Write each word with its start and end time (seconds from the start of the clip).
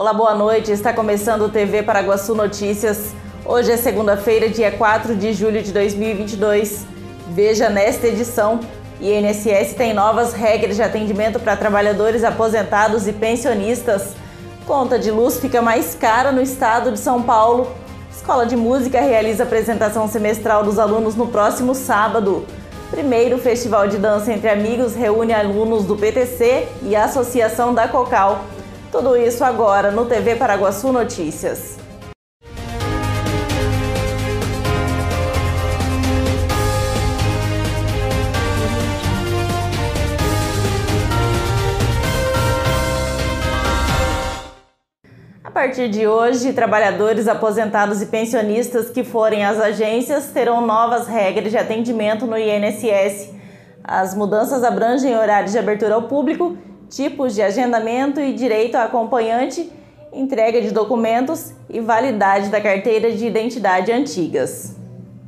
Olá, 0.00 0.14
boa 0.14 0.34
noite. 0.34 0.72
Está 0.72 0.94
começando 0.94 1.42
o 1.42 1.50
TV 1.50 1.82
Paraguaçu 1.82 2.34
Notícias. 2.34 3.12
Hoje 3.44 3.70
é 3.70 3.76
segunda-feira, 3.76 4.48
dia 4.48 4.72
4 4.72 5.14
de 5.14 5.34
julho 5.34 5.62
de 5.62 5.72
2022. 5.72 6.86
Veja 7.28 7.68
nesta 7.68 8.06
edição: 8.06 8.60
INSS 8.98 9.74
tem 9.76 9.92
novas 9.92 10.32
regras 10.32 10.76
de 10.76 10.82
atendimento 10.82 11.38
para 11.38 11.54
trabalhadores 11.54 12.24
aposentados 12.24 13.06
e 13.06 13.12
pensionistas. 13.12 14.14
Conta 14.66 14.98
de 14.98 15.10
luz 15.10 15.38
fica 15.38 15.60
mais 15.60 15.94
cara 15.94 16.32
no 16.32 16.40
estado 16.40 16.92
de 16.92 16.98
São 16.98 17.22
Paulo. 17.22 17.70
Escola 18.10 18.46
de 18.46 18.56
Música 18.56 19.02
realiza 19.02 19.42
apresentação 19.42 20.08
semestral 20.08 20.64
dos 20.64 20.78
alunos 20.78 21.14
no 21.14 21.26
próximo 21.26 21.74
sábado. 21.74 22.46
Primeiro 22.90 23.36
Festival 23.36 23.86
de 23.86 23.98
Dança 23.98 24.32
entre 24.32 24.48
Amigos 24.48 24.94
reúne 24.94 25.34
alunos 25.34 25.84
do 25.84 25.94
PTC 25.94 26.68
e 26.84 26.96
Associação 26.96 27.74
da 27.74 27.86
Cocal. 27.86 28.46
Tudo 28.90 29.16
isso 29.16 29.44
agora 29.44 29.92
no 29.92 30.04
TV 30.04 30.34
Paraguaçu 30.34 30.90
Notícias. 30.90 31.78
A 45.44 45.50
partir 45.52 45.88
de 45.88 46.08
hoje, 46.08 46.52
trabalhadores 46.52 47.28
aposentados 47.28 48.02
e 48.02 48.06
pensionistas 48.06 48.90
que 48.90 49.04
forem 49.04 49.44
às 49.44 49.60
agências 49.60 50.32
terão 50.32 50.66
novas 50.66 51.06
regras 51.06 51.52
de 51.52 51.56
atendimento 51.58 52.26
no 52.26 52.36
INSS. 52.36 53.30
As 53.84 54.16
mudanças 54.16 54.64
abrangem 54.64 55.16
horários 55.16 55.52
de 55.52 55.58
abertura 55.58 55.94
ao 55.94 56.02
público 56.02 56.56
tipos 56.90 57.34
de 57.34 57.40
agendamento 57.40 58.20
e 58.20 58.34
direito 58.34 58.74
a 58.74 58.84
acompanhante, 58.84 59.70
entrega 60.12 60.60
de 60.60 60.72
documentos 60.72 61.54
e 61.68 61.80
validade 61.80 62.50
da 62.50 62.60
carteira 62.60 63.12
de 63.12 63.24
identidade 63.24 63.92
antigas. 63.92 64.76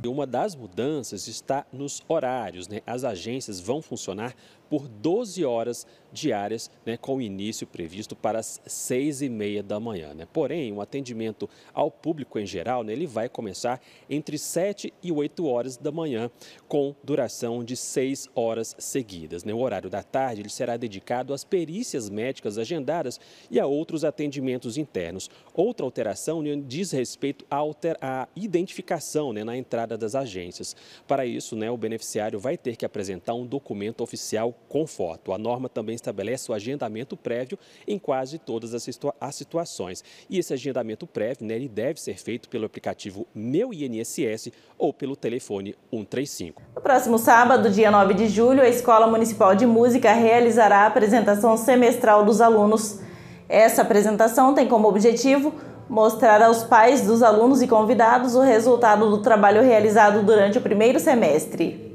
Uma 0.05 0.27
das 0.27 0.53
mudanças 0.53 1.27
está 1.27 1.65
nos 1.71 2.03
horários. 2.09 2.67
Né? 2.67 2.81
As 2.85 3.05
agências 3.05 3.61
vão 3.61 3.81
funcionar 3.81 4.33
por 4.69 4.87
12 4.87 5.43
horas 5.45 5.85
diárias, 6.13 6.69
né, 6.85 6.95
com 6.95 7.19
início 7.19 7.65
previsto 7.65 8.15
para 8.15 8.39
as 8.39 8.61
6 8.65 9.23
e 9.23 9.29
meia 9.29 9.63
da 9.63 9.79
manhã. 9.79 10.13
Né? 10.13 10.27
Porém, 10.31 10.71
o 10.71 10.79
atendimento 10.79 11.49
ao 11.73 11.89
público 11.89 12.37
em 12.37 12.45
geral, 12.45 12.83
né, 12.83 12.93
ele 12.93 13.07
vai 13.07 13.27
começar 13.27 13.81
entre 14.09 14.37
7 14.37 14.93
e 15.01 15.11
8 15.11 15.45
horas 15.45 15.75
da 15.75 15.91
manhã, 15.91 16.29
com 16.67 16.95
duração 17.03 17.63
de 17.63 17.75
6 17.75 18.29
horas 18.35 18.75
seguidas. 18.77 19.43
Né? 19.43 19.53
O 19.53 19.59
horário 19.59 19.89
da 19.89 20.03
tarde 20.03 20.41
ele 20.41 20.49
será 20.49 20.77
dedicado 20.77 21.33
às 21.33 21.43
perícias 21.43 22.09
médicas 22.09 22.57
agendadas 22.57 23.19
e 23.49 23.59
a 23.59 23.65
outros 23.65 24.05
atendimentos 24.05 24.77
internos. 24.77 25.29
Outra 25.53 25.85
alteração 25.85 26.41
né, 26.41 26.55
diz 26.55 26.91
respeito 26.91 27.45
à, 27.49 27.55
alter... 27.55 27.97
à 27.99 28.27
identificação 28.35 29.33
né, 29.33 29.43
na 29.43 29.57
entrada 29.57 29.97
das 29.97 30.13
agências. 30.13 30.75
Para 31.07 31.25
isso, 31.25 31.55
né, 31.55 31.71
o 31.71 31.77
beneficiário 31.77 32.39
vai 32.39 32.55
ter 32.55 32.75
que 32.75 32.85
apresentar 32.85 33.33
um 33.33 33.47
documento 33.47 34.01
oficial 34.01 34.52
com 34.69 34.85
foto. 34.87 35.33
A 35.33 35.37
norma 35.37 35.67
também 35.69 35.95
estabelece 35.95 36.51
o 36.51 36.53
agendamento 36.53 37.15
prévio 37.15 37.57
em 37.87 37.97
quase 37.99 38.37
todas 38.37 38.73
as, 38.73 38.83
situa 38.83 39.13
as 39.19 39.35
situações. 39.35 40.03
E 40.29 40.37
esse 40.37 40.53
agendamento 40.53 41.05
prévio 41.05 41.45
né, 41.45 41.55
ele 41.55 41.67
deve 41.67 41.99
ser 41.99 42.17
feito 42.17 42.49
pelo 42.49 42.65
aplicativo 42.65 43.27
Meu 43.33 43.73
INSS 43.73 44.51
ou 44.77 44.93
pelo 44.93 45.15
telefone 45.15 45.75
135. 45.91 46.61
No 46.75 46.81
próximo 46.81 47.17
sábado, 47.17 47.69
dia 47.69 47.91
9 47.91 48.13
de 48.13 48.27
julho, 48.27 48.61
a 48.61 48.69
Escola 48.69 49.07
Municipal 49.07 49.55
de 49.55 49.65
Música 49.65 50.13
realizará 50.13 50.79
a 50.79 50.87
apresentação 50.87 51.57
semestral 51.57 52.25
dos 52.25 52.41
alunos. 52.41 52.99
Essa 53.47 53.81
apresentação 53.81 54.53
tem 54.53 54.67
como 54.67 54.87
objetivo 54.87 55.53
mostrar 55.89 56.41
aos 56.41 56.63
pais 56.63 57.01
dos 57.01 57.21
alunos 57.21 57.61
e 57.61 57.67
convidados 57.67 58.35
o 58.35 58.41
resultado 58.41 59.09
do 59.09 59.19
trabalho 59.19 59.61
realizado 59.61 60.23
durante 60.23 60.57
o 60.57 60.61
primeiro 60.61 60.99
semestre. 60.99 61.92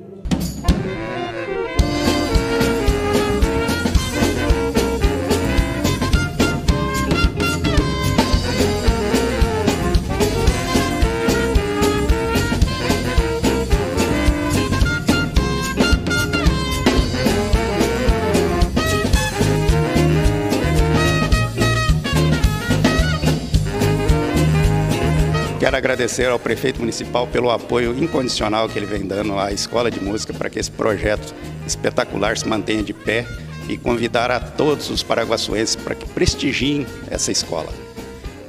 Quero 25.68 25.76
agradecer 25.76 26.26
ao 26.30 26.38
prefeito 26.38 26.80
municipal 26.80 27.26
pelo 27.26 27.50
apoio 27.50 27.94
incondicional 28.02 28.70
que 28.70 28.78
ele 28.78 28.86
vem 28.86 29.06
dando 29.06 29.38
à 29.38 29.52
Escola 29.52 29.90
de 29.90 30.00
Música 30.00 30.32
para 30.32 30.48
que 30.48 30.58
esse 30.58 30.70
projeto 30.70 31.34
espetacular 31.66 32.38
se 32.38 32.48
mantenha 32.48 32.82
de 32.82 32.94
pé 32.94 33.26
e 33.68 33.76
convidar 33.76 34.30
a 34.30 34.40
todos 34.40 34.88
os 34.88 35.02
paraguaçuenses 35.02 35.76
para 35.76 35.94
que 35.94 36.08
prestigiem 36.08 36.86
essa 37.10 37.30
escola. 37.30 37.68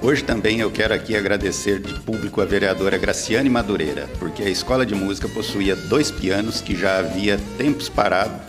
Hoje 0.01 0.23
também 0.23 0.61
eu 0.61 0.71
quero 0.71 0.93
aqui 0.93 1.13
agradecer 1.13 1.81
de 1.81 1.93
público 1.95 2.39
a 2.39 2.45
vereadora 2.45 2.97
Graciane 2.97 3.49
Madureira, 3.49 4.07
porque 4.17 4.41
a 4.41 4.49
Escola 4.49 4.85
de 4.85 4.95
Música 4.95 5.27
possuía 5.27 5.75
dois 5.75 6.09
pianos 6.09 6.61
que 6.61 6.73
já 6.73 6.99
havia 6.99 7.37
tempos 7.57 7.89
parado 7.89 8.39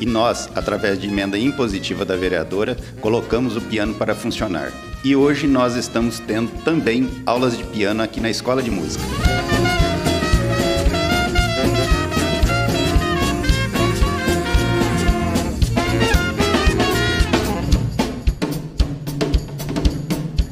e 0.00 0.06
nós, 0.06 0.48
através 0.54 0.98
de 0.98 1.08
emenda 1.08 1.36
impositiva 1.36 2.06
da 2.06 2.16
vereadora, 2.16 2.74
colocamos 3.02 3.54
o 3.54 3.60
piano 3.60 3.92
para 3.92 4.14
funcionar. 4.14 4.72
E 5.04 5.14
hoje 5.14 5.46
nós 5.46 5.76
estamos 5.76 6.18
tendo 6.18 6.50
também 6.62 7.10
aulas 7.26 7.58
de 7.58 7.62
piano 7.62 8.02
aqui 8.02 8.20
na 8.20 8.30
Escola 8.30 8.62
de 8.62 8.70
Música. 8.70 9.04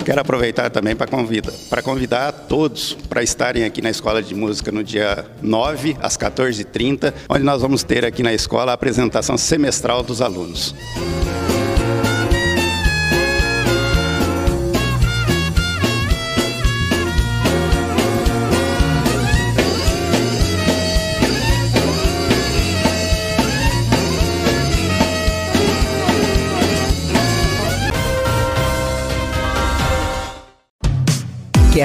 Quero 0.05 0.21
aproveitar 0.21 0.69
também 0.69 0.95
para 0.95 1.07
convidar, 1.07 1.53
para 1.71 1.81
convidar 1.81 2.33
todos 2.33 2.93
para 3.09 3.23
estarem 3.23 3.65
aqui 3.65 3.81
na 3.81 3.89
Escola 3.89 4.23
de 4.23 4.35
Música 4.35 4.71
no 4.71 4.85
dia 4.85 5.25
9, 5.41 5.97
às 5.99 6.19
14h30, 6.19 7.15
onde 7.27 7.43
nós 7.43 7.63
vamos 7.63 7.83
ter 7.83 8.05
aqui 8.05 8.23
na 8.23 8.35
escola 8.35 8.73
a 8.73 8.75
apresentação 8.75 9.39
semestral 9.39 10.03
dos 10.03 10.21
alunos. 10.21 10.75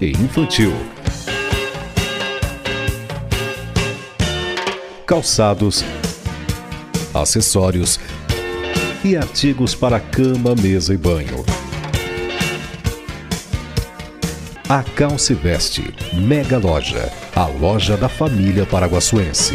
e 0.00 0.10
infantil. 0.10 0.72
Calçados, 5.06 5.84
acessórios 7.14 8.00
e 9.04 9.16
artigos 9.16 9.74
para 9.74 10.00
cama, 10.00 10.54
mesa 10.54 10.92
e 10.92 10.96
banho. 10.96 11.44
A 14.68 14.82
Calce 14.82 15.32
Veste, 15.32 15.94
Mega 16.12 16.58
Loja, 16.58 17.12
a 17.34 17.46
loja 17.46 17.96
da 17.96 18.08
família 18.08 18.66
paraguaçuense. 18.66 19.54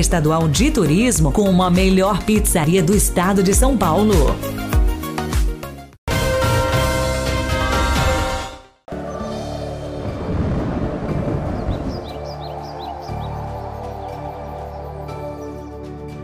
Estadual 0.00 0.48
de 0.48 0.70
Turismo 0.70 1.30
como 1.30 1.62
a 1.62 1.70
melhor 1.70 2.22
pizzaria 2.24 2.82
do 2.82 2.96
estado 2.96 3.42
de 3.42 3.54
São 3.54 3.76
Paulo. 3.76 4.14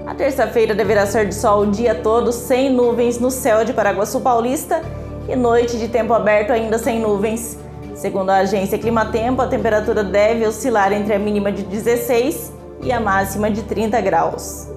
A 0.07 0.15
terça-feira 0.15 0.75
deverá 0.75 1.07
ser 1.07 1.29
de 1.29 1.35
sol 1.35 1.65
o 1.65 1.71
dia 1.71 1.95
todo, 1.95 2.33
sem 2.33 2.71
nuvens 2.71 3.21
no 3.21 3.31
céu 3.31 3.63
de 3.63 3.75
Paraguaçu 3.75 4.21
Paulista 4.21 4.81
e 5.29 5.37
noite 5.37 5.79
de 5.79 5.89
tempo 5.89 6.15
aberto 6.15 6.51
ainda 6.51 6.79
sem 6.79 6.99
nuvens. 6.99 7.59
Segundo 7.95 8.31
a 8.31 8.39
agência 8.39 8.79
Climatempo, 8.79 9.43
a 9.43 9.47
temperatura 9.47 10.03
deve 10.03 10.47
oscilar 10.47 10.95
entre 10.95 11.13
a 11.13 11.19
mínima 11.19 11.53
de 11.53 11.63
16 11.63 12.57
e 12.83 12.93
a 12.93 13.01
máxima 13.01 13.51
de 13.51 13.63
30 13.63 13.99
graus. 14.01 14.69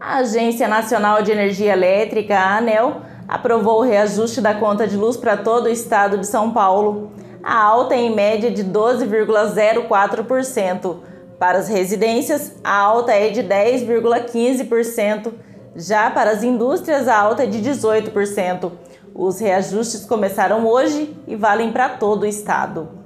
A 0.00 0.16
Agência 0.18 0.66
Nacional 0.66 1.22
de 1.22 1.30
Energia 1.30 1.72
Elétrica, 1.72 2.36
a 2.38 2.56
ANEL, 2.56 3.02
aprovou 3.28 3.80
o 3.80 3.84
reajuste 3.84 4.40
da 4.40 4.54
conta 4.54 4.86
de 4.86 4.96
luz 4.96 5.14
para 5.16 5.36
todo 5.36 5.66
o 5.66 5.70
estado 5.70 6.18
de 6.18 6.26
São 6.26 6.52
Paulo. 6.52 7.12
A 7.42 7.62
alta 7.62 7.94
é 7.94 7.98
em 7.98 8.14
média 8.14 8.50
de 8.50 8.64
12,04%. 8.64 10.96
Para 11.38 11.58
as 11.58 11.68
residências, 11.68 12.54
a 12.64 12.76
alta 12.76 13.12
é 13.12 13.28
de 13.30 13.42
10,15%. 13.42 15.32
Já 15.76 16.10
para 16.10 16.30
as 16.30 16.42
indústrias, 16.42 17.06
a 17.08 17.18
alta 17.18 17.44
é 17.44 17.46
de 17.46 17.58
18%. 17.58 18.72
Os 19.14 19.40
reajustes 19.40 20.04
começaram 20.04 20.66
hoje 20.66 21.16
e 21.26 21.34
valem 21.36 21.72
para 21.72 21.88
todo 21.90 22.24
o 22.24 22.26
estado. 22.26 22.99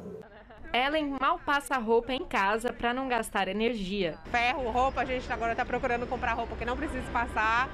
Ellen 0.75 1.17
mal 1.21 1.39
passa 1.39 1.79
roupa 1.79 2.13
em 2.13 2.25
casa 2.25 2.73
para 2.73 2.93
não 2.93 3.07
gastar 3.07 3.47
energia. 3.47 4.19
Ferro, 4.33 4.73
roupa, 4.73 5.03
a 5.03 5.05
gente 5.05 5.33
agora 5.33 5.53
está 5.53 5.65
procurando 5.65 6.05
comprar 6.05 6.33
roupa 6.33 6.57
que 6.57 6.65
não 6.65 6.77
precisa 6.77 7.09
passar, 7.13 7.69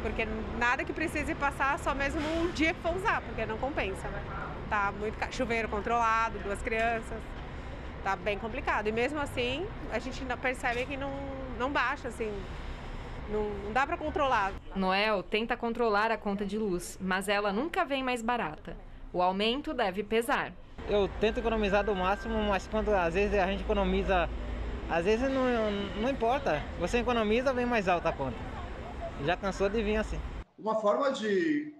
porque 0.00 0.24
nada 0.56 0.84
que 0.84 0.92
precise 0.92 1.34
passar, 1.34 1.76
só 1.80 1.96
mesmo 1.96 2.20
um 2.20 2.52
dia 2.52 2.72
que 2.72 2.80
for 2.80 2.94
usar, 2.94 3.20
porque 3.22 3.44
não 3.44 3.58
compensa, 3.58 4.06
né? 4.06 4.22
Tá 4.70 4.92
muito 4.96 5.18
chuveiro 5.34 5.68
controlado, 5.68 6.38
duas 6.38 6.62
crianças, 6.62 7.18
tá 8.04 8.14
bem 8.14 8.38
complicado. 8.38 8.86
E 8.86 8.92
mesmo 8.92 9.18
assim, 9.18 9.66
a 9.90 9.98
gente 9.98 10.24
percebe 10.40 10.86
que 10.86 10.96
não, 10.96 11.10
não 11.58 11.72
baixa, 11.72 12.06
assim, 12.06 12.32
não, 13.28 13.42
não 13.64 13.72
dá 13.72 13.84
para 13.84 13.96
controlar. 13.96 14.52
Noel 14.76 15.24
tenta 15.24 15.56
controlar 15.56 16.12
a 16.12 16.16
conta 16.16 16.46
de 16.46 16.56
luz, 16.56 16.96
mas 17.00 17.28
ela 17.28 17.52
nunca 17.52 17.84
vem 17.84 18.04
mais 18.04 18.22
barata. 18.22 18.76
O 19.12 19.22
aumento 19.22 19.72
deve 19.72 20.02
pesar 20.02 20.52
eu 20.88 21.08
tento 21.20 21.38
economizar 21.38 21.84
do 21.84 21.94
máximo, 21.94 22.42
mas 22.44 22.66
quando 22.66 22.90
às 22.90 23.14
vezes 23.14 23.38
a 23.38 23.46
gente 23.46 23.62
economiza, 23.62 24.28
às 24.88 25.04
vezes 25.04 25.30
não, 25.30 25.70
não 26.00 26.08
importa. 26.08 26.62
Você 26.80 26.98
economiza, 26.98 27.52
vem 27.52 27.66
mais 27.66 27.88
alta 27.88 28.08
a 28.08 28.12
conta. 28.12 28.36
Já 29.24 29.36
cansou 29.36 29.68
de 29.68 29.82
vir 29.82 29.96
assim. 29.96 30.18
Uma 30.58 30.80
forma 30.80 31.12
de 31.12 31.74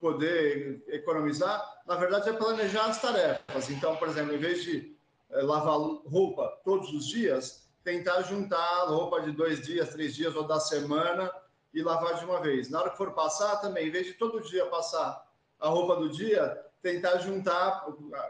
poder 0.00 0.82
economizar, 0.88 1.62
na 1.86 1.94
verdade, 1.94 2.28
é 2.28 2.32
planejar 2.32 2.86
as 2.86 3.00
tarefas. 3.00 3.70
Então, 3.70 3.96
por 3.96 4.08
exemplo, 4.08 4.34
em 4.34 4.38
vez 4.38 4.64
de 4.64 4.96
é, 5.30 5.42
lavar 5.42 5.78
roupa 5.78 6.48
todos 6.64 6.92
os 6.92 7.06
dias, 7.06 7.68
tentar 7.84 8.22
juntar 8.22 8.86
roupa 8.86 9.20
de 9.20 9.30
dois 9.30 9.60
dias, 9.60 9.90
três 9.90 10.14
dias 10.14 10.34
ou 10.34 10.44
da 10.44 10.58
semana 10.58 11.30
e 11.72 11.82
lavar 11.82 12.14
de 12.14 12.24
uma 12.24 12.40
vez. 12.40 12.68
Na 12.68 12.80
hora 12.80 12.90
que 12.90 12.96
for 12.96 13.12
passar 13.12 13.56
também, 13.56 13.88
em 13.88 13.90
vez 13.90 14.06
de 14.06 14.14
todo 14.14 14.40
dia 14.40 14.66
passar 14.66 15.29
a 15.60 15.68
roupa 15.68 15.96
do 15.96 16.08
dia, 16.08 16.58
tentar 16.82 17.18
juntar, 17.18 17.86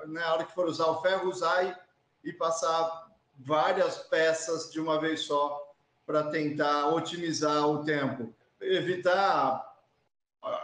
né, 0.06 0.20
na 0.20 0.34
hora 0.34 0.44
que 0.44 0.54
for 0.54 0.66
usar 0.66 0.86
o 0.86 1.00
ferro, 1.00 1.28
usar 1.28 1.64
e, 1.64 2.28
e 2.30 2.32
passar 2.32 3.08
várias 3.38 3.98
peças 3.98 4.70
de 4.70 4.80
uma 4.80 5.00
vez 5.00 5.22
só 5.22 5.72
para 6.04 6.24
tentar 6.24 6.88
otimizar 6.88 7.66
o 7.68 7.84
tempo. 7.84 8.34
Evitar 8.60 9.64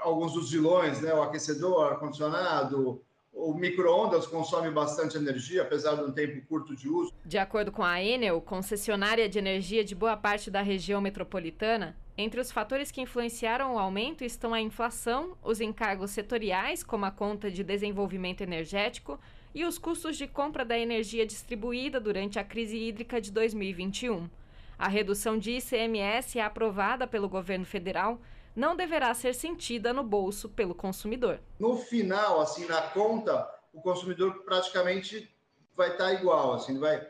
alguns 0.03 0.33
dos 0.33 0.51
vilões, 0.51 1.01
né, 1.01 1.15
o 1.15 1.23
aquecedor, 1.23 1.93
ar-condicionado, 1.93 3.03
o 3.47 3.55
micro-ondas 3.55 4.27
consome 4.27 4.73
bastante 4.73 5.17
energia, 5.17 5.63
apesar 5.63 5.95
de 5.95 6.03
um 6.03 6.11
tempo 6.11 6.45
curto 6.49 6.75
de 6.75 6.89
uso. 6.89 7.13
De 7.25 7.39
acordo 7.39 7.71
com 7.71 7.85
a 7.85 8.03
Enel, 8.03 8.41
concessionária 8.41 9.29
de 9.29 9.39
energia 9.39 9.85
de 9.85 9.95
boa 9.95 10.17
parte 10.17 10.51
da 10.51 10.63
região 10.63 11.01
metropolitana, 11.01 11.97
entre 12.19 12.41
os 12.41 12.51
fatores 12.51 12.91
que 12.91 13.01
influenciaram 13.01 13.77
o 13.77 13.79
aumento 13.79 14.25
estão 14.25 14.53
a 14.53 14.61
inflação, 14.61 15.37
os 15.45 15.61
encargos 15.61 16.11
setoriais, 16.11 16.83
como 16.83 17.05
a 17.05 17.11
conta 17.13 17.49
de 17.49 17.63
desenvolvimento 17.63 18.41
energético, 18.41 19.21
e 19.55 19.65
os 19.65 19.79
custos 19.79 20.17
de 20.17 20.27
compra 20.27 20.65
da 20.65 20.77
energia 20.77 21.25
distribuída 21.25 22.01
durante 22.01 22.41
a 22.41 22.45
crise 22.45 22.77
hídrica 22.77 23.21
de 23.21 23.31
2021. 23.31 24.29
A 24.77 24.89
redução 24.89 25.39
de 25.39 25.53
ICMS 25.53 26.41
aprovada 26.41 27.07
pelo 27.07 27.29
governo 27.29 27.65
federal 27.65 28.21
não 28.57 28.75
deverá 28.75 29.13
ser 29.13 29.35
sentida 29.35 29.93
no 29.93 30.03
bolso 30.03 30.49
pelo 30.49 30.75
consumidor. 30.75 31.39
No 31.59 31.77
final, 31.77 32.41
assim, 32.41 32.67
na 32.67 32.81
conta, 32.81 33.47
o 33.73 33.83
consumidor 33.83 34.43
praticamente 34.45 35.31
vai 35.77 35.93
estar 35.93 36.15
igual, 36.15 36.55
assim, 36.55 36.79
vai 36.79 37.07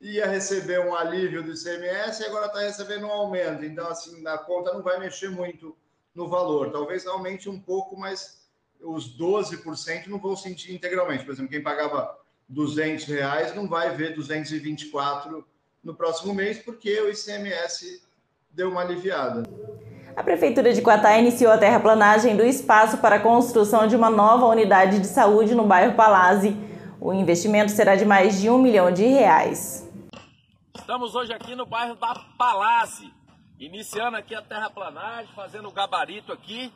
ia 0.00 0.26
receber 0.26 0.78
um 0.80 0.94
alívio 0.94 1.42
do 1.42 1.52
ICMS 1.52 2.22
e 2.22 2.26
agora 2.26 2.46
está 2.46 2.60
recebendo 2.60 3.06
um 3.06 3.10
aumento. 3.10 3.64
Então, 3.64 3.88
assim, 3.88 4.22
na 4.22 4.38
conta 4.38 4.72
não 4.72 4.82
vai 4.82 4.98
mexer 5.00 5.30
muito 5.30 5.76
no 6.14 6.28
valor. 6.28 6.70
Talvez 6.70 7.06
aumente 7.06 7.48
um 7.48 7.58
pouco, 7.58 7.98
mas 7.98 8.46
os 8.80 9.18
12% 9.18 10.06
não 10.06 10.18
vão 10.18 10.36
sentir 10.36 10.74
integralmente. 10.74 11.24
Por 11.24 11.32
exemplo, 11.32 11.50
quem 11.50 11.62
pagava 11.62 12.18
200 12.48 13.04
reais 13.06 13.54
não 13.54 13.66
vai 13.66 13.96
ver 13.96 14.14
224 14.14 15.46
no 15.82 15.94
próximo 15.94 16.34
mês, 16.34 16.58
porque 16.58 17.00
o 17.00 17.10
ICMS 17.10 18.02
deu 18.50 18.70
uma 18.70 18.82
aliviada. 18.82 19.44
A 20.16 20.22
Prefeitura 20.22 20.72
de 20.72 20.80
Quatá 20.80 21.18
iniciou 21.18 21.52
a 21.52 21.58
terraplanagem 21.58 22.34
do 22.34 22.42
espaço 22.42 22.96
para 23.02 23.16
a 23.16 23.20
construção 23.20 23.86
de 23.86 23.94
uma 23.94 24.08
nova 24.08 24.46
unidade 24.46 24.98
de 24.98 25.06
saúde 25.06 25.54
no 25.54 25.66
bairro 25.66 25.94
Palazzi. 25.94 26.56
O 26.98 27.12
investimento 27.12 27.70
será 27.70 27.94
de 27.96 28.06
mais 28.06 28.40
de 28.40 28.48
um 28.48 28.56
milhão 28.56 28.90
de 28.90 29.04
reais. 29.04 29.86
Estamos 30.74 31.14
hoje 31.14 31.34
aqui 31.34 31.54
no 31.54 31.66
bairro 31.66 31.96
da 31.96 32.14
Palazzi, 32.38 33.12
iniciando 33.60 34.16
aqui 34.16 34.34
a 34.34 34.40
terraplanagem, 34.40 35.30
fazendo 35.34 35.68
o 35.68 35.72
gabarito 35.72 36.32
aqui 36.32 36.72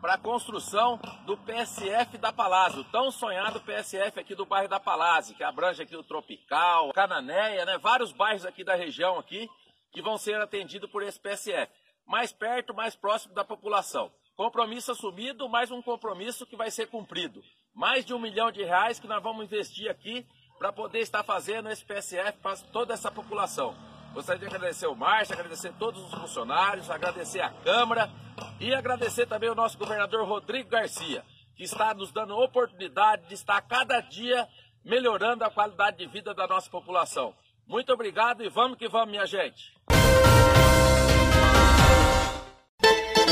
para 0.00 0.14
a 0.14 0.18
construção 0.18 0.98
do 1.26 1.36
PSF 1.36 2.18
da 2.18 2.32
Palazzi, 2.32 2.80
o 2.80 2.84
tão 2.84 3.12
sonhado 3.12 3.60
PSF 3.60 4.18
aqui 4.18 4.34
do 4.34 4.44
bairro 4.44 4.68
da 4.68 4.80
Palazzi, 4.80 5.34
que 5.34 5.44
abrange 5.44 5.80
aqui 5.80 5.94
o 5.94 6.02
Tropical, 6.02 6.92
Cananéia, 6.92 7.64
né, 7.64 7.78
vários 7.78 8.10
bairros 8.10 8.44
aqui 8.44 8.64
da 8.64 8.74
região 8.74 9.16
aqui 9.16 9.48
que 9.92 10.02
vão 10.02 10.18
ser 10.18 10.40
atendidos 10.40 10.90
por 10.90 11.04
esse 11.04 11.20
PSF 11.20 11.70
mais 12.10 12.32
perto, 12.32 12.74
mais 12.74 12.96
próximo 12.96 13.32
da 13.34 13.44
população. 13.44 14.10
Compromisso 14.34 14.90
assumido, 14.90 15.48
mais 15.48 15.70
um 15.70 15.80
compromisso 15.80 16.44
que 16.44 16.56
vai 16.56 16.68
ser 16.68 16.88
cumprido. 16.88 17.40
Mais 17.72 18.04
de 18.04 18.12
um 18.12 18.18
milhão 18.18 18.50
de 18.50 18.64
reais 18.64 18.98
que 18.98 19.06
nós 19.06 19.22
vamos 19.22 19.44
investir 19.44 19.88
aqui 19.88 20.26
para 20.58 20.72
poder 20.72 20.98
estar 20.98 21.22
fazendo 21.22 21.70
esse 21.70 21.84
PSF 21.84 22.38
para 22.38 22.56
toda 22.72 22.94
essa 22.94 23.12
população. 23.12 23.76
Gostaria 24.12 24.40
de 24.40 24.46
agradecer 24.56 24.88
o 24.88 24.96
Márcio, 24.96 25.34
agradecer 25.34 25.72
todos 25.78 26.02
os 26.02 26.12
funcionários, 26.12 26.90
agradecer 26.90 27.42
a 27.42 27.50
Câmara 27.50 28.10
e 28.58 28.74
agradecer 28.74 29.26
também 29.26 29.48
o 29.48 29.54
nosso 29.54 29.78
governador 29.78 30.26
Rodrigo 30.26 30.68
Garcia, 30.68 31.24
que 31.56 31.62
está 31.62 31.94
nos 31.94 32.10
dando 32.10 32.36
oportunidade 32.36 33.28
de 33.28 33.34
estar 33.34 33.62
cada 33.62 34.00
dia 34.00 34.48
melhorando 34.84 35.44
a 35.44 35.50
qualidade 35.50 35.98
de 35.98 36.06
vida 36.06 36.34
da 36.34 36.48
nossa 36.48 36.68
população. 36.68 37.32
Muito 37.68 37.92
obrigado 37.92 38.42
e 38.42 38.48
vamos 38.48 38.76
que 38.76 38.88
vamos, 38.88 39.10
minha 39.10 39.26
gente. 39.26 39.72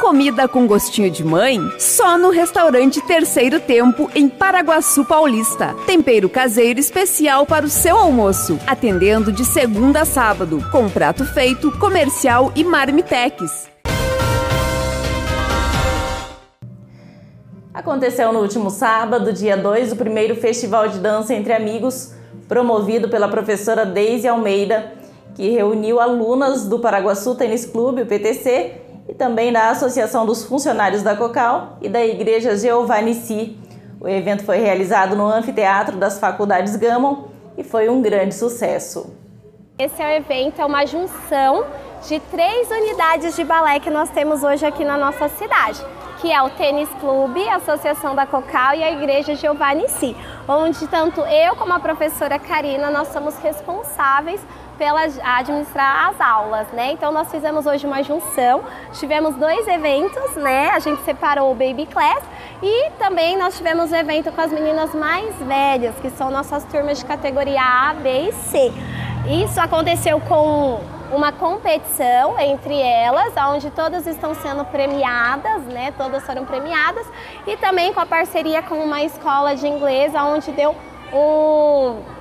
Comida 0.00 0.46
com 0.46 0.68
gostinho 0.68 1.10
de 1.10 1.24
mãe? 1.24 1.58
Só 1.80 2.16
no 2.16 2.30
restaurante 2.30 3.00
Terceiro 3.00 3.58
Tempo, 3.58 4.08
em 4.14 4.28
Paraguaçu 4.28 5.04
Paulista. 5.04 5.74
Tempero 5.84 6.28
caseiro 6.28 6.78
especial 6.78 7.44
para 7.44 7.66
o 7.66 7.68
seu 7.68 7.96
almoço. 7.96 8.56
Atendendo 8.68 9.32
de 9.32 9.44
segunda 9.44 10.02
a 10.02 10.04
sábado, 10.04 10.64
com 10.70 10.88
prato 10.88 11.24
feito, 11.24 11.76
comercial 11.80 12.52
e 12.54 12.62
marmitex. 12.62 13.68
Aconteceu 17.74 18.32
no 18.32 18.42
último 18.42 18.70
sábado, 18.70 19.32
dia 19.32 19.56
2, 19.56 19.90
o 19.90 19.96
primeiro 19.96 20.36
Festival 20.36 20.86
de 20.86 21.00
Dança 21.00 21.34
entre 21.34 21.52
Amigos, 21.52 22.12
promovido 22.46 23.08
pela 23.08 23.26
professora 23.26 23.84
Deise 23.84 24.28
Almeida, 24.28 25.02
que 25.34 25.50
reuniu 25.50 26.00
alunas 26.00 26.66
do 26.66 26.78
Paraguaçu 26.78 27.34
Tênis 27.34 27.66
Clube, 27.66 28.02
o 28.02 28.06
PTC, 28.06 28.80
e 29.08 29.14
também 29.14 29.52
da 29.52 29.70
Associação 29.70 30.24
dos 30.24 30.44
Funcionários 30.44 31.02
da 31.02 31.14
Cocal 31.16 31.76
e 31.82 31.88
da 31.88 32.04
Igreja 32.04 32.56
Jeová 32.56 33.00
Nissi. 33.00 33.58
O 34.00 34.08
evento 34.08 34.44
foi 34.44 34.58
realizado 34.58 35.16
no 35.16 35.26
Anfiteatro 35.26 35.96
das 35.96 36.18
Faculdades 36.18 36.76
Gamon 36.76 37.24
e 37.56 37.62
foi 37.62 37.88
um 37.88 38.00
grande 38.00 38.34
sucesso. 38.34 39.14
Esse 39.78 40.00
é 40.00 40.06
um 40.06 40.10
evento, 40.10 40.60
é 40.60 40.64
uma 40.64 40.86
junção 40.86 41.64
de 42.06 42.20
três 42.20 42.70
unidades 42.70 43.34
de 43.34 43.44
balé 43.44 43.80
que 43.80 43.90
nós 43.90 44.08
temos 44.10 44.42
hoje 44.42 44.64
aqui 44.64 44.84
na 44.84 44.96
nossa 44.96 45.28
cidade, 45.28 45.84
que 46.20 46.30
é 46.30 46.40
o 46.42 46.50
Tênis 46.50 46.88
Clube, 47.00 47.46
a 47.48 47.56
Associação 47.56 48.14
da 48.14 48.26
Cocal 48.26 48.74
e 48.74 48.84
a 48.84 48.92
Igreja 48.92 49.34
Jeová 49.34 49.74
Nissi, 49.74 50.14
onde 50.46 50.86
tanto 50.86 51.20
eu 51.22 51.56
como 51.56 51.72
a 51.72 51.80
professora 51.80 52.38
Karina, 52.38 52.90
nós 52.90 53.08
somos 53.08 53.36
responsáveis 53.38 54.40
pela 54.76 55.00
administrar 55.02 56.08
as 56.08 56.20
aulas, 56.20 56.68
né? 56.72 56.92
Então 56.92 57.12
nós 57.12 57.30
fizemos 57.30 57.66
hoje 57.66 57.86
uma 57.86 58.02
junção, 58.02 58.62
tivemos 58.92 59.34
dois 59.36 59.66
eventos, 59.68 60.36
né? 60.36 60.70
A 60.70 60.78
gente 60.78 61.02
separou 61.02 61.50
o 61.50 61.54
Baby 61.54 61.86
Class 61.86 62.22
e 62.62 62.90
também 62.98 63.36
nós 63.36 63.56
tivemos 63.56 63.92
um 63.92 63.96
evento 63.96 64.32
com 64.32 64.40
as 64.40 64.52
meninas 64.52 64.94
mais 64.94 65.34
velhas, 65.36 65.94
que 65.96 66.10
são 66.10 66.30
nossas 66.30 66.64
turmas 66.64 66.98
de 66.98 67.04
categoria 67.04 67.60
A, 67.62 67.94
B 67.94 68.28
e 68.28 68.32
C. 68.32 68.72
Isso 69.26 69.60
aconteceu 69.60 70.20
com 70.20 70.80
uma 71.12 71.32
competição 71.32 72.38
entre 72.38 72.78
elas, 72.80 73.32
onde 73.50 73.70
todas 73.70 74.06
estão 74.06 74.34
sendo 74.34 74.64
premiadas, 74.64 75.62
né? 75.64 75.92
Todas 75.96 76.24
foram 76.24 76.44
premiadas 76.44 77.06
e 77.46 77.56
também 77.56 77.92
com 77.92 78.00
a 78.00 78.06
parceria 78.06 78.62
com 78.62 78.76
uma 78.76 79.02
escola 79.02 79.54
de 79.54 79.66
inglês, 79.66 80.12
onde 80.14 80.50
deu 80.52 80.74
um 81.12 82.13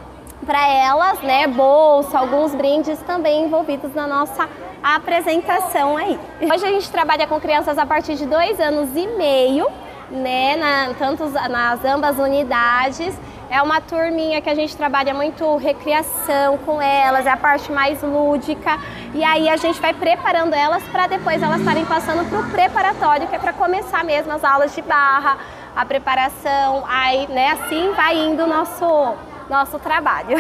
para 0.44 0.68
elas, 0.68 1.20
né, 1.22 1.48
bolsa, 1.48 2.20
alguns 2.20 2.54
brindes 2.54 3.00
também 3.00 3.46
envolvidos 3.46 3.94
na 3.94 4.08
nossa 4.08 4.48
apresentação 4.82 5.96
aí. 5.96 6.20
Hoje 6.42 6.66
a 6.66 6.70
gente 6.70 6.92
trabalha 6.92 7.26
com 7.26 7.40
crianças 7.40 7.78
a 7.78 7.86
partir 7.86 8.16
de 8.16 8.26
dois 8.26 8.60
anos 8.60 8.90
e 8.96 9.08
meio, 9.08 9.68
né, 10.12 10.56
na, 10.56 10.94
tanto 10.96 11.26
nas 11.30 11.84
ambas 11.86 12.20
unidades. 12.20 13.18
É 13.50 13.62
uma 13.62 13.80
turminha 13.80 14.42
que 14.42 14.50
a 14.50 14.56
gente 14.56 14.76
trabalha 14.76 15.14
muito 15.14 15.58
recriação 15.58 16.58
com 16.66 16.82
elas, 16.82 17.26
é 17.26 17.30
a 17.30 17.38
parte 17.38 17.72
mais 17.72 18.02
lúdica. 18.02 18.80
E 19.14 19.24
aí 19.24 19.48
a 19.48 19.58
gente 19.58 19.80
vai 19.80 19.94
preparando 19.94 20.54
elas 20.54 20.84
para 20.86 21.08
depois 21.08 21.42
elas 21.42 21.60
estarem 21.60 21.86
passando 21.86 22.28
para 22.30 22.40
o 22.40 22.50
preparatório, 22.50 23.28
que 23.28 23.36
é 23.36 23.40
para 23.40 23.54
começar 23.54 24.04
mesmo 24.04 24.32
as 24.32 24.44
aulas 24.44 24.74
de 24.74 24.82
barra, 24.82 25.38
a 25.76 25.86
preparação. 25.86 26.84
Aí, 26.88 27.28
né, 27.28 27.52
assim 27.52 27.92
vai 27.94 28.18
indo 28.18 28.44
o 28.44 28.48
nosso 28.48 29.16
nosso 29.50 29.80
trabalho. 29.80 30.38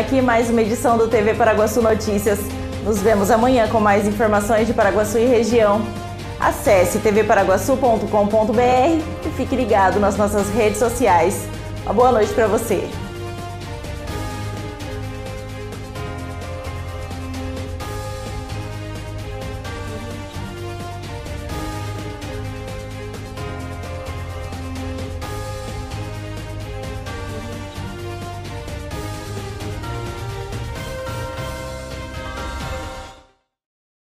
Aqui 0.00 0.22
mais 0.22 0.48
uma 0.48 0.62
edição 0.62 0.96
do 0.96 1.08
TV 1.08 1.34
Paraguaçu 1.34 1.82
Notícias. 1.82 2.38
Nos 2.84 3.02
vemos 3.02 3.30
amanhã 3.30 3.68
com 3.68 3.78
mais 3.78 4.08
informações 4.08 4.66
de 4.66 4.72
Paraguaçu 4.72 5.18
e 5.18 5.26
região. 5.26 5.82
Acesse 6.40 7.00
tvparaguaçu.com.br 7.00 9.26
e 9.26 9.30
fique 9.36 9.54
ligado 9.54 10.00
nas 10.00 10.16
nossas 10.16 10.48
redes 10.48 10.78
sociais. 10.78 11.46
Uma 11.84 11.92
boa 11.92 12.12
noite 12.12 12.32
para 12.32 12.46
você. 12.46 12.88